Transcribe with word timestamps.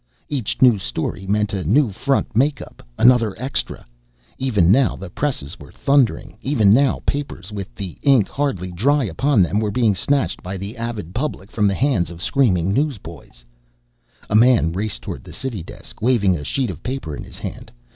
Each 0.29 0.59
new 0.63 0.79
story 0.79 1.27
meant 1.27 1.53
a 1.53 1.63
new 1.63 1.89
front 1.91 2.35
make 2.35 2.59
up, 2.59 2.81
another 2.97 3.35
extra. 3.39 3.85
Even 4.39 4.71
now 4.71 4.95
the 4.95 5.11
presses 5.11 5.59
were 5.59 5.71
thundering, 5.71 6.37
even 6.41 6.71
now 6.71 7.03
papers 7.05 7.51
with 7.51 7.75
the 7.75 7.99
ink 8.01 8.27
hardly 8.27 8.71
dry 8.71 9.03
upon 9.03 9.43
them 9.43 9.59
were 9.59 9.69
being 9.69 9.93
snatched 9.93 10.41
by 10.41 10.57
the 10.57 10.75
avid 10.75 11.13
public 11.13 11.51
from 11.51 11.67
the 11.67 11.75
hands 11.75 12.09
of 12.09 12.19
screaming 12.23 12.73
newsboys. 12.73 13.45
A 14.27 14.33
man 14.35 14.71
raced 14.73 15.03
toward 15.03 15.23
the 15.23 15.33
city 15.33 15.61
desk, 15.61 16.01
waving 16.01 16.35
a 16.35 16.43
sheet 16.43 16.71
of 16.71 16.81
paper 16.81 17.15
in 17.15 17.23
his 17.23 17.37
hand. 17.37 17.71